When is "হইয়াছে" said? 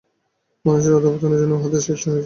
2.07-2.19